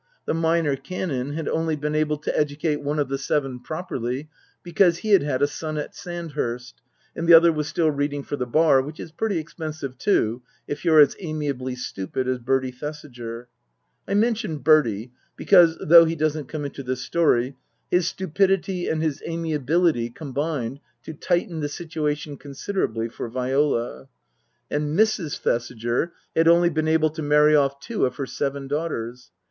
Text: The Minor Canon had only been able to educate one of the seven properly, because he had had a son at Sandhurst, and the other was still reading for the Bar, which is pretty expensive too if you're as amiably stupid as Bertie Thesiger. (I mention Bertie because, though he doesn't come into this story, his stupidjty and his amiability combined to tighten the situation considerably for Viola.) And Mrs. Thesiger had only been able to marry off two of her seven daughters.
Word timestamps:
The 0.25 0.33
Minor 0.33 0.75
Canon 0.75 1.33
had 1.33 1.47
only 1.47 1.75
been 1.75 1.93
able 1.93 2.17
to 2.17 2.35
educate 2.35 2.81
one 2.81 2.97
of 2.97 3.07
the 3.07 3.19
seven 3.19 3.59
properly, 3.59 4.31
because 4.63 4.97
he 4.97 5.09
had 5.09 5.21
had 5.21 5.43
a 5.43 5.47
son 5.47 5.77
at 5.77 5.93
Sandhurst, 5.93 6.81
and 7.15 7.27
the 7.29 7.35
other 7.35 7.51
was 7.51 7.67
still 7.67 7.91
reading 7.91 8.23
for 8.23 8.35
the 8.35 8.47
Bar, 8.47 8.81
which 8.81 8.99
is 8.99 9.11
pretty 9.11 9.37
expensive 9.37 9.99
too 9.99 10.41
if 10.67 10.83
you're 10.83 10.99
as 10.99 11.15
amiably 11.19 11.75
stupid 11.75 12.27
as 12.27 12.39
Bertie 12.39 12.71
Thesiger. 12.71 13.47
(I 14.07 14.15
mention 14.15 14.57
Bertie 14.57 15.11
because, 15.35 15.77
though 15.79 16.05
he 16.05 16.15
doesn't 16.15 16.47
come 16.49 16.65
into 16.65 16.81
this 16.81 17.01
story, 17.03 17.55
his 17.91 18.07
stupidjty 18.11 18.91
and 18.91 19.03
his 19.03 19.21
amiability 19.27 20.09
combined 20.09 20.79
to 21.03 21.13
tighten 21.13 21.59
the 21.59 21.69
situation 21.69 22.37
considerably 22.37 23.07
for 23.07 23.29
Viola.) 23.29 24.07
And 24.71 24.97
Mrs. 24.97 25.37
Thesiger 25.37 26.13
had 26.35 26.47
only 26.47 26.71
been 26.71 26.87
able 26.87 27.11
to 27.11 27.21
marry 27.21 27.55
off 27.55 27.79
two 27.79 28.07
of 28.07 28.15
her 28.15 28.25
seven 28.25 28.67
daughters. 28.67 29.29